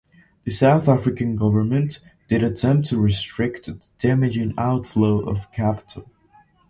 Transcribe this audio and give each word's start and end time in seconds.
The 0.45 0.49
South 0.49 0.87
African 0.89 1.35
government 1.35 1.99
did 2.27 2.41
attempt 2.43 2.87
to 2.87 2.99
restrict 2.99 3.67
the 3.67 3.77
damaging 3.99 4.55
outflow 4.57 5.19
of 5.29 5.51
capital. 5.51 6.09